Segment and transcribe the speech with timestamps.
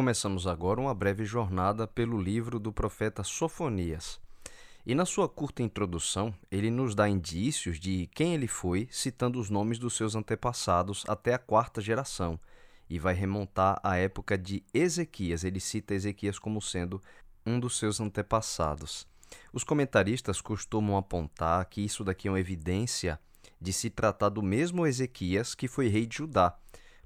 [0.00, 4.18] começamos agora uma breve jornada pelo livro do profeta Sofonias.
[4.86, 9.50] E na sua curta introdução, ele nos dá indícios de quem ele foi, citando os
[9.50, 12.40] nomes dos seus antepassados até a quarta geração,
[12.88, 15.44] e vai remontar à época de Ezequias.
[15.44, 16.98] Ele cita Ezequias como sendo
[17.44, 19.06] um dos seus antepassados.
[19.52, 23.20] Os comentaristas costumam apontar que isso daqui é uma evidência
[23.60, 26.56] de se tratar do mesmo Ezequias que foi rei de Judá.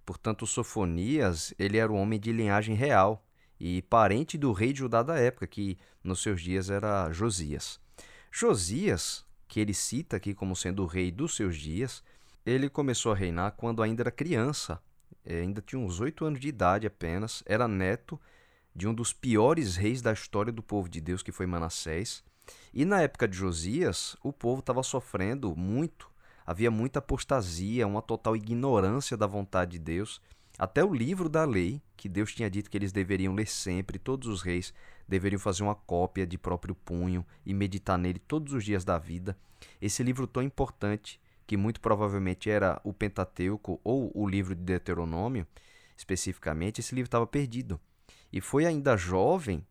[0.04, 3.24] Portanto, Sofonias, ele era um homem de linhagem real,
[3.58, 7.80] e parente do rei Judá da época, que nos seus dias era Josias.
[8.30, 12.02] Josias, que ele cita aqui como sendo o rei dos seus dias,
[12.44, 14.82] ele começou a reinar quando ainda era criança,
[15.24, 18.20] é, ainda tinha uns oito anos de idade apenas, era neto
[18.74, 22.22] de um dos piores reis da história do povo de Deus, que foi Manassés.
[22.72, 26.10] E na época de Josias, o povo estava sofrendo muito,
[26.46, 30.20] havia muita apostasia, uma total ignorância da vontade de Deus.
[30.58, 34.28] Até o livro da lei, que Deus tinha dito que eles deveriam ler sempre, todos
[34.28, 34.72] os reis
[35.08, 39.36] deveriam fazer uma cópia de próprio punho e meditar nele todos os dias da vida.
[39.80, 45.46] Esse livro tão importante, que muito provavelmente era o Pentateuco ou o livro de Deuteronômio,
[45.96, 47.80] especificamente, esse livro estava perdido.
[48.32, 49.64] E foi ainda jovem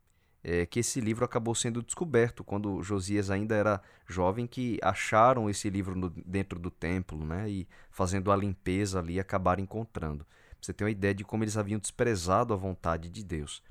[0.43, 5.69] é, que esse livro acabou sendo descoberto, quando Josias ainda era jovem, que acharam esse
[5.69, 10.25] livro no, dentro do templo, né, e fazendo a limpeza ali, acabaram encontrando
[10.65, 13.61] você tem uma ideia de como eles haviam desprezado a vontade de Deus.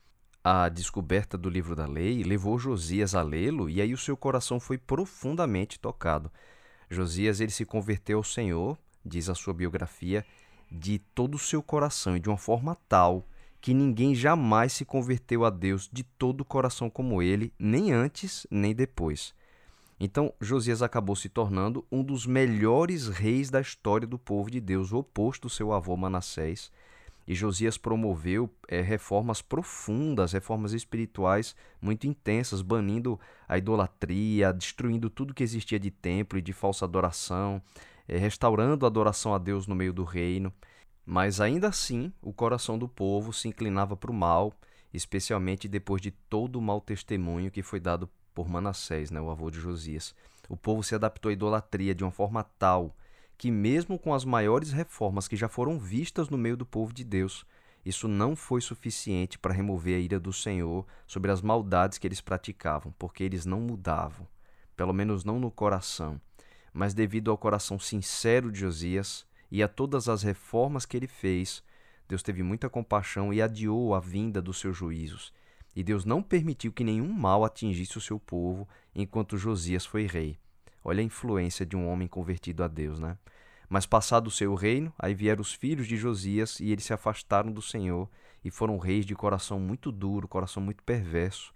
[0.45, 4.61] A descoberta do livro da lei levou Josias a lê-lo e aí o seu coração
[4.61, 6.31] foi profundamente tocado.
[6.91, 10.27] Josias ele se converteu ao Senhor, diz a sua biografia,
[10.71, 13.27] de todo o seu coração e de uma forma tal
[13.63, 18.45] que ninguém jamais se converteu a Deus de todo o coração como ele, nem antes
[18.51, 19.33] nem depois.
[20.01, 24.91] Então, Josias acabou se tornando um dos melhores reis da história do povo de Deus,
[24.91, 26.73] o oposto do seu avô Manassés.
[27.25, 33.19] E Josias promoveu é, reformas profundas, reformas espirituais muito intensas, banindo
[33.49, 37.63] a idolatria, destruindo tudo que existia de templo e de falsa adoração,
[38.09, 40.53] é, restaurando a adoração a Deus no meio do reino.
[41.05, 44.53] Mas ainda assim, o coração do povo se inclinava para o mal,
[44.95, 49.51] especialmente depois de todo o mau testemunho que foi dado por Manassés, né, o avô
[49.51, 50.15] de Josias.
[50.49, 52.95] O povo se adaptou à idolatria de uma forma tal
[53.37, 57.03] que, mesmo com as maiores reformas que já foram vistas no meio do povo de
[57.03, 57.45] Deus,
[57.85, 62.21] isso não foi suficiente para remover a ira do Senhor sobre as maldades que eles
[62.21, 64.29] praticavam, porque eles não mudavam,
[64.77, 66.21] pelo menos não no coração.
[66.73, 71.63] Mas devido ao coração sincero de Josias e a todas as reformas que ele fez,
[72.09, 75.33] Deus teve muita compaixão e adiou a vinda dos seus juízos
[75.75, 80.39] e Deus não permitiu que nenhum mal atingisse o seu povo enquanto Josias foi rei.
[80.85, 83.17] Olha a influência de um homem convertido a Deus, né?
[83.69, 87.51] Mas passado o seu reino, aí vieram os filhos de Josias e eles se afastaram
[87.51, 88.09] do Senhor
[88.45, 91.55] e foram reis de coração muito duro, coração muito perverso.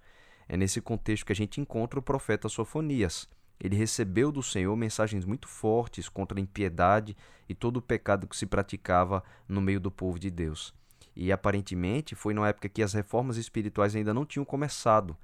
[0.49, 3.29] É nesse contexto que a gente encontra o profeta Sofonias.
[3.61, 7.17] Ele recebeu do Senhor mensagens muito fortes contra a impiedade
[7.49, 10.75] e todo o pecado que se praticava no meio do povo de Deus.
[11.15, 15.17] E aparentemente foi numa época que as reformas espirituais ainda não tinham começado.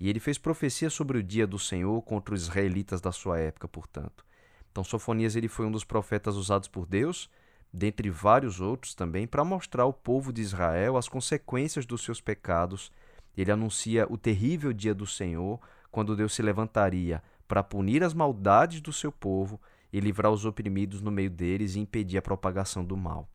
[0.00, 3.68] E ele fez profecia sobre o dia do Senhor contra os israelitas da sua época,
[3.68, 4.24] portanto.
[4.70, 7.30] Então Sofonias ele foi um dos profetas usados por Deus,
[7.72, 12.92] dentre vários outros também, para mostrar ao povo de Israel as consequências dos seus pecados.
[13.36, 18.80] Ele anuncia o terrível dia do Senhor, quando Deus se levantaria para punir as maldades
[18.80, 19.60] do seu povo
[19.90, 23.28] e livrar os oprimidos no meio deles e impedir a propagação do mal.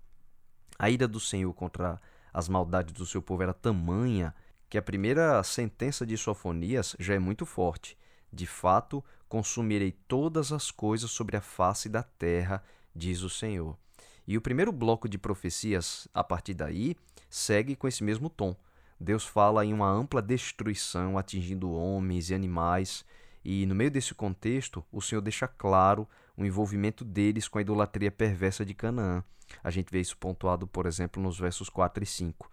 [0.77, 1.99] A ira do Senhor contra
[2.31, 4.33] as maldades do seu povo era tamanha
[4.69, 7.97] que a primeira sentença de Sofonias já é muito forte.
[8.31, 12.63] De fato, consumirei todas as coisas sobre a face da terra,
[12.95, 13.77] diz o Senhor.
[14.25, 16.95] E o primeiro bloco de profecias, a partir daí,
[17.29, 18.55] segue com esse mesmo tom.
[18.99, 23.05] Deus fala em uma ampla destruição atingindo homens e animais,
[23.43, 28.11] e no meio desse contexto, o Senhor deixa claro o envolvimento deles com a idolatria
[28.11, 29.23] perversa de Canaã.
[29.63, 32.49] A gente vê isso pontuado, por exemplo, nos versos 4 e 5.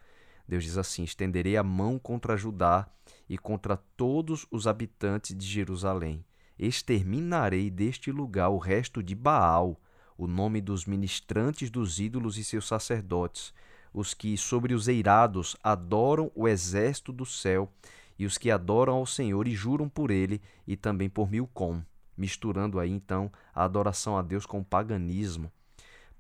[0.47, 2.89] Deus diz assim: Estenderei a mão contra Judá
[3.29, 6.25] e contra todos os habitantes de Jerusalém.
[6.59, 9.81] Exterminarei deste lugar o resto de Baal,
[10.19, 13.55] o nome dos ministrantes dos ídolos e seus sacerdotes,
[13.95, 17.73] os que sobre os eirados adoram o exército do céu,
[18.21, 21.83] e os que adoram ao Senhor e juram por ele, e também por Milcom,
[22.15, 25.51] misturando aí então a adoração a Deus com o paganismo.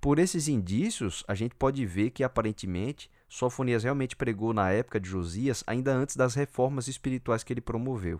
[0.00, 5.10] Por esses indícios, a gente pode ver que aparentemente Sofonias realmente pregou na época de
[5.10, 8.18] Josias, ainda antes das reformas espirituais que ele promoveu.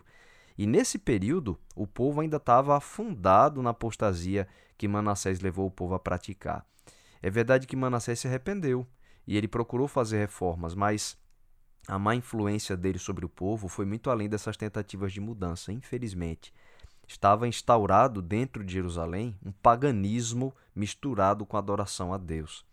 [0.55, 4.47] E nesse período, o povo ainda estava afundado na apostasia
[4.77, 6.63] que Manassés levou o povo a praticar.
[7.19, 8.85] É verdade que Manassés se arrependeu
[9.25, 11.17] e ele procurou fazer reformas, mas
[11.87, 16.53] a má influência dele sobre o povo foi muito além dessas tentativas de mudança, infelizmente.
[17.07, 22.65] Estava instaurado dentro de Jerusalém um paganismo misturado com adoração a Deus.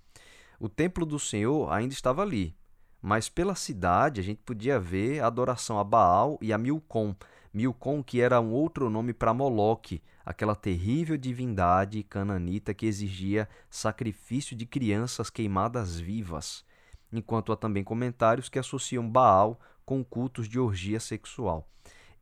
[0.60, 2.54] O templo do Senhor ainda estava ali,
[3.00, 7.14] mas pela cidade a gente podia ver a adoração a Baal e a Milcom.
[7.52, 14.54] Milcom, que era um outro nome para Moloque, aquela terrível divindade cananita que exigia sacrifício
[14.54, 16.67] de crianças queimadas vivas
[17.12, 21.66] enquanto há também comentários que associam Baal com cultos de orgia sexual.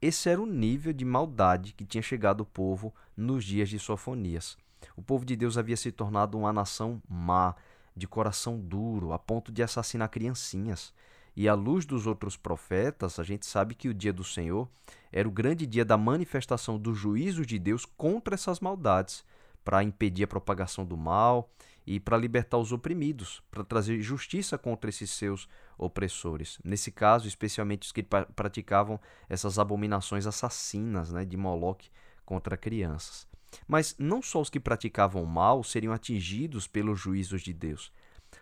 [0.00, 4.56] Esse era o nível de maldade que tinha chegado o povo nos dias de Sofonias.
[4.96, 7.54] O povo de Deus havia se tornado uma nação má,
[7.96, 10.92] de coração duro, a ponto de assassinar criancinhas.
[11.34, 14.68] E à luz dos outros profetas, a gente sabe que o dia do Senhor
[15.10, 19.24] era o grande dia da manifestação do juízo de Deus contra essas maldades,
[19.64, 21.50] para impedir a propagação do mal
[21.86, 25.48] e para libertar os oprimidos, para trazer justiça contra esses seus
[25.78, 26.58] opressores.
[26.64, 31.90] Nesse caso, especialmente os que praticavam essas abominações assassinas né, de Moloque
[32.24, 33.28] contra crianças.
[33.68, 37.92] Mas não só os que praticavam mal seriam atingidos pelos juízos de Deus.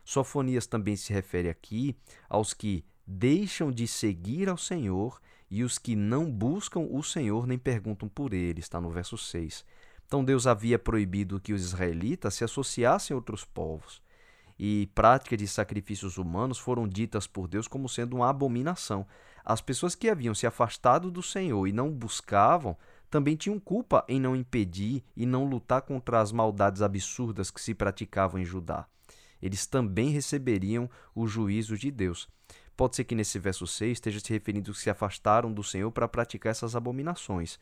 [0.02, 1.94] Sofonias também se refere aqui
[2.28, 5.20] aos que deixam de seguir ao Senhor
[5.50, 9.64] e os que não buscam o Senhor nem perguntam por ele, está no verso 6.
[10.14, 14.00] Então Deus havia proibido que os israelitas se associassem a outros povos.
[14.56, 19.04] E práticas de sacrifícios humanos foram ditas por Deus como sendo uma abominação.
[19.44, 22.76] As pessoas que haviam se afastado do Senhor e não buscavam
[23.10, 27.74] também tinham culpa em não impedir e não lutar contra as maldades absurdas que se
[27.74, 28.86] praticavam em Judá.
[29.42, 32.28] Eles também receberiam o juízo de Deus.
[32.76, 36.06] Pode ser que nesse verso 6 esteja se referindo que se afastaram do Senhor para
[36.06, 37.58] praticar essas abominações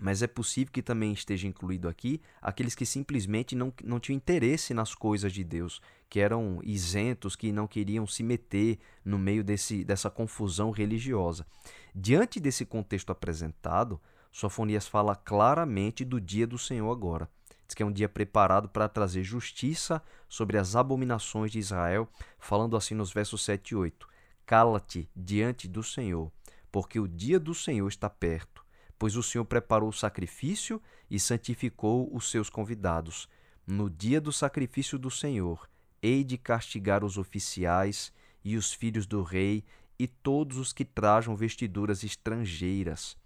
[0.00, 4.72] mas é possível que também esteja incluído aqui aqueles que simplesmente não, não tinham interesse
[4.72, 9.84] nas coisas de Deus, que eram isentos, que não queriam se meter no meio desse,
[9.84, 11.46] dessa confusão religiosa.
[11.94, 14.00] Diante desse contexto apresentado,
[14.32, 17.28] Sofonias fala claramente do dia do Senhor agora.
[17.66, 22.08] Diz que é um dia preparado para trazer justiça sobre as abominações de Israel,
[22.38, 24.08] falando assim nos versos 7 e 8:
[24.46, 26.32] Cala-te diante do Senhor,
[26.72, 28.64] porque o dia do Senhor está perto
[29.00, 30.80] pois o Senhor preparou o sacrifício
[31.10, 33.26] e santificou os seus convidados.
[33.66, 35.66] No dia do sacrifício do Senhor,
[36.02, 38.12] hei de castigar os oficiais
[38.44, 39.64] e os filhos do rei
[39.98, 43.16] e todos os que trajam vestiduras estrangeiras.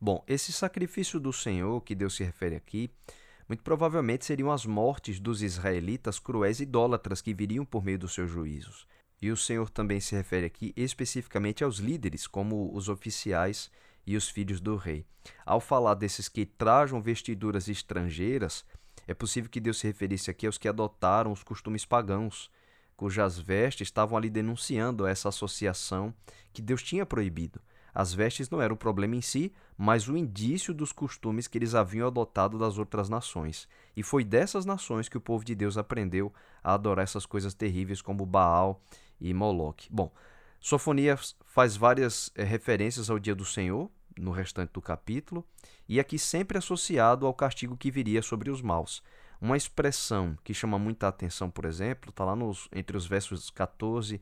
[0.00, 2.88] Bom, esse sacrifício do Senhor que Deus se refere aqui,
[3.48, 8.30] muito provavelmente seriam as mortes dos israelitas cruéis idólatras que viriam por meio dos seus
[8.30, 8.86] juízos.
[9.20, 13.72] E o Senhor também se refere aqui especificamente aos líderes, como os oficiais
[14.06, 15.04] e os filhos do rei.
[15.44, 18.64] Ao falar desses que trajam vestiduras estrangeiras,
[19.06, 22.50] é possível que Deus se referisse aqui aos que adotaram os costumes pagãos,
[22.96, 26.14] cujas vestes estavam ali denunciando essa associação
[26.52, 27.60] que Deus tinha proibido.
[27.94, 31.74] As vestes não eram o problema em si, mas o indício dos costumes que eles
[31.74, 33.66] haviam adotado das outras nações.
[33.96, 36.30] E foi dessas nações que o povo de Deus aprendeu
[36.62, 38.82] a adorar essas coisas terríveis como Baal
[39.18, 39.88] e Moloque.
[39.90, 40.12] Bom,
[40.60, 45.44] Sofonias faz várias é, referências ao dia do Senhor no restante do capítulo,
[45.88, 49.02] e aqui sempre associado ao castigo que viria sobre os maus.
[49.40, 54.20] Uma expressão que chama muita atenção, por exemplo, está lá nos, entre os versos 14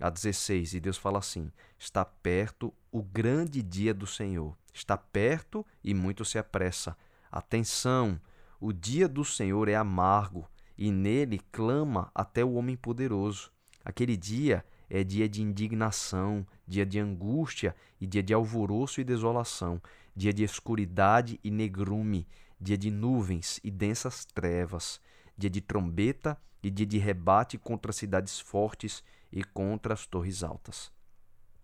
[0.00, 4.56] a 16, e Deus fala assim: Está perto o grande dia do Senhor.
[4.72, 6.96] Está perto e muito se apressa.
[7.30, 8.20] Atenção!
[8.60, 13.50] O dia do Senhor é amargo, e nele clama até o homem poderoso.
[13.84, 19.80] Aquele dia é dia de indignação, dia de angústia e dia de alvoroço e desolação,
[20.16, 22.26] dia de escuridade e negrume,
[22.58, 24.98] dia de nuvens e densas trevas,
[25.36, 30.90] dia de trombeta e dia de rebate contra cidades fortes e contra as torres altas.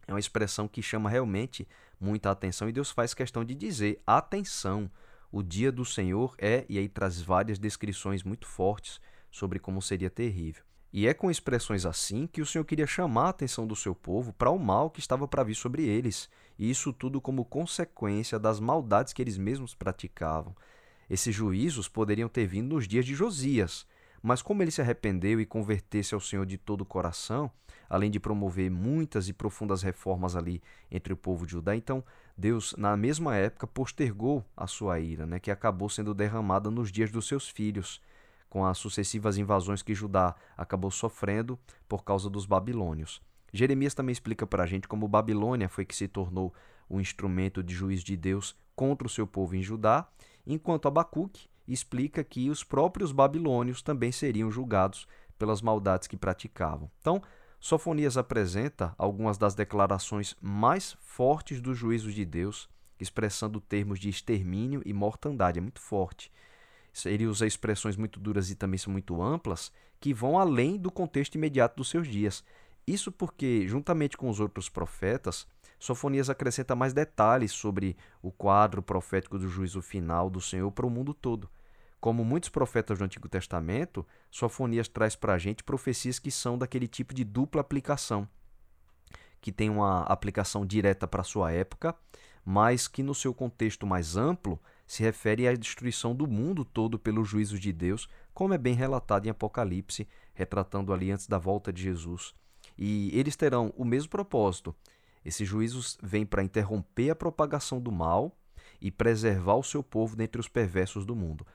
[0.07, 1.67] É uma expressão que chama realmente
[1.99, 4.91] muita atenção e Deus faz questão de dizer: atenção,
[5.33, 9.01] o dia do Senhor é, e aí traz várias descrições muito fortes
[9.31, 10.68] sobre como seria terrível.
[10.93, 14.33] E é com expressões assim que o Senhor queria chamar a atenção do seu povo
[14.33, 18.59] para o mal que estava para vir sobre eles, e isso tudo como consequência das
[18.59, 20.57] maldades que eles mesmos praticavam.
[21.09, 23.87] Esses juízos poderiam ter vindo nos dias de Josias,
[24.23, 27.51] mas como ele se arrependeu e convertesse ao Senhor de todo o coração,
[27.89, 32.03] além de promover muitas e profundas reformas ali entre o povo de Judá, então
[32.37, 37.11] Deus, na mesma época, postergou a sua ira, né, que acabou sendo derramada nos dias
[37.11, 38.01] dos seus filhos
[38.49, 43.21] com as sucessivas invasões que Judá acabou sofrendo por causa dos babilônios.
[43.53, 46.53] Jeremias também explica para a gente como Babilônia foi que se tornou
[46.89, 50.09] o instrumento de juízo de Deus contra o seu povo em Judá,
[50.47, 55.07] enquanto Abacuque explica que os próprios babilônios também seriam julgados
[55.39, 56.91] pelas maldades que praticavam.
[57.01, 57.23] Então,
[57.61, 62.69] Sofonias apresenta algumas das declarações mais fortes dos juízos de Deus,
[63.01, 65.59] expressando termos de extermínio e mortandade.
[65.59, 66.33] É muito forte.
[67.05, 71.35] Ele usa expressões muito duras e também são muito amplas, que vão além do contexto
[71.35, 72.45] imediato dos seus dias.
[72.87, 75.47] Isso porque, juntamente com os outros profetas,
[75.79, 80.91] Sofonias acrescenta mais detalhes sobre o quadro profético do juízo final do Senhor para o
[80.91, 81.49] mundo todo.
[82.01, 86.89] Como muitos profetas do Antigo Testamento, Sofonias traz para a gente profecias que são daquele
[86.89, 88.29] tipo de dupla aplicação,
[89.41, 91.95] que tem uma aplicação direta para a sua época,
[92.45, 97.29] mas que no seu contexto mais amplo se refere à destruição do mundo todo pelos
[97.29, 101.83] juízos de Deus, como é bem relatado em Apocalipse, retratando ali antes da volta de
[101.83, 102.35] Jesus.
[102.77, 104.75] E eles terão o mesmo propósito,
[105.29, 108.35] esses juízos vêm para interromper a propagação do mal
[108.81, 111.47] e preservar o seu povo dentre os perversos do mundo.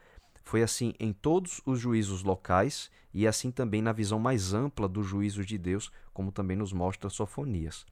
[0.44, 5.08] Foi assim em todos os juízos locais e assim também na visão mais ampla dos
[5.08, 7.86] juízos de Deus, como também nos mostra Sofonias.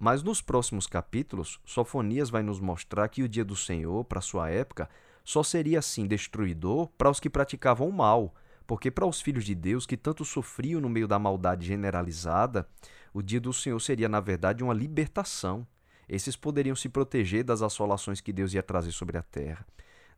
[0.00, 4.48] Mas nos próximos capítulos, Sofonias vai nos mostrar que o dia do Senhor, para sua
[4.48, 4.88] época,
[5.22, 8.34] só seria assim destruidor para os que praticavam o mal,
[8.66, 12.66] porque para os filhos de Deus que tanto sofriam no meio da maldade generalizada,
[13.12, 15.66] o dia do Senhor seria, na verdade, uma libertação.
[16.08, 19.66] Esses poderiam se proteger das assolações que Deus ia trazer sobre a terra.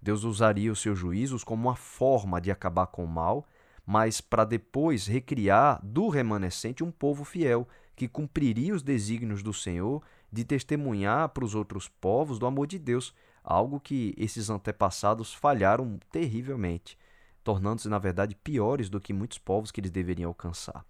[0.00, 3.48] Deus usaria os seus juízos como uma forma de acabar com o mal,
[3.84, 10.02] mas para depois recriar do remanescente um povo fiel, que cumpriria os desígnios do Senhor
[10.30, 15.98] de testemunhar para os outros povos do amor de Deus, algo que esses antepassados falharam
[16.10, 16.98] terrivelmente,
[17.44, 20.84] tornando-se, na verdade, piores do que muitos povos que eles deveriam alcançar.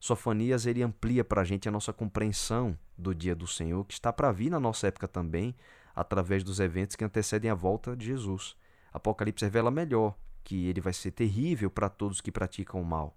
[0.00, 4.12] Sofonias ele amplia para a gente a nossa compreensão do dia do Senhor, que está
[4.12, 5.54] para vir na nossa época também,
[5.94, 8.56] através dos eventos que antecedem a volta de Jesus.
[8.92, 13.16] Apocalipse revela melhor que ele vai ser terrível para todos que praticam o mal.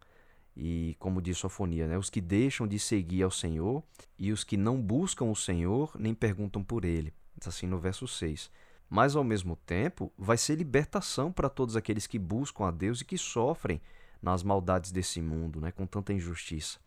[0.56, 3.84] E como diz Sofonia, né, os que deixam de seguir ao Senhor
[4.18, 7.14] e os que não buscam o Senhor nem perguntam por ele.
[7.46, 8.50] Assim no verso 6.
[8.90, 13.06] Mas ao mesmo tempo, vai ser libertação para todos aqueles que buscam a Deus e
[13.06, 13.82] que sofrem
[14.22, 16.80] nas maldades desse mundo, né, com tanta injustiça.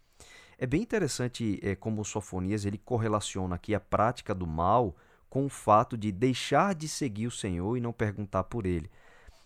[0.56, 4.96] É bem interessante é, como o Sofonias ele correlaciona aqui a prática do mal
[5.28, 8.90] com o fato de deixar de seguir o Senhor e não perguntar por ele.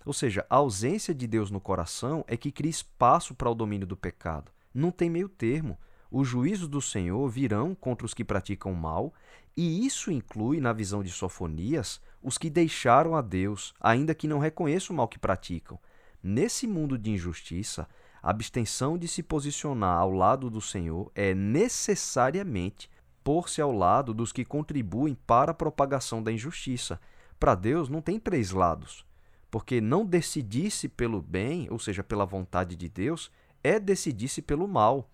[0.04, 3.86] Ou seja, a ausência de Deus no coração é que cria espaço para o domínio
[3.86, 4.50] do pecado.
[4.74, 5.78] Não tem meio termo.
[6.10, 9.14] Os juízos do Senhor virão contra os que praticam mal,
[9.56, 14.38] e isso inclui, na visão de Sofonias, os que deixaram a Deus, ainda que não
[14.38, 15.78] reconheçam o mal que praticam.
[16.22, 17.88] Nesse mundo de injustiça,
[18.22, 22.88] a abstenção de se posicionar ao lado do Senhor é necessariamente
[23.24, 27.00] pôr-se ao lado dos que contribuem para a propagação da injustiça.
[27.38, 29.04] Para Deus não tem três lados,
[29.52, 33.30] porque não decidir-se pelo bem, ou seja, pela vontade de Deus,
[33.62, 35.10] é decidir-se pelo mal.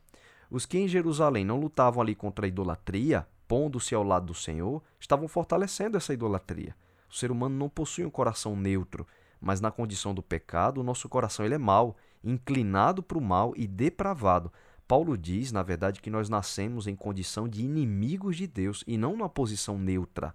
[0.49, 4.81] Os que em Jerusalém não lutavam ali contra a idolatria, pondo-se ao lado do Senhor,
[5.01, 6.77] estavam fortalecendo essa idolatria.
[7.11, 9.05] O ser humano não possui um coração neutro,
[9.41, 13.53] mas na condição do pecado, o nosso coração ele é mau, inclinado para o mal
[13.57, 14.53] e depravado.
[14.87, 19.17] Paulo diz, na verdade, que nós nascemos em condição de inimigos de Deus e não
[19.17, 20.33] numa posição neutra.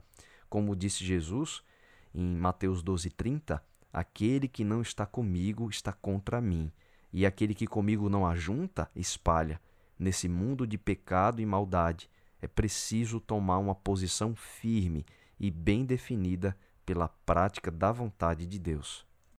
[0.49, 1.63] Como disse Jesus
[2.13, 3.61] em Mateus 12:30,
[3.93, 6.71] aquele que não está comigo está contra mim,
[7.13, 9.61] e aquele que comigo não ajunta, espalha.
[9.99, 12.09] Nesse mundo de pecado e maldade,
[12.41, 15.05] é preciso tomar uma posição firme
[15.39, 19.05] e bem definida pela prática da vontade de Deus.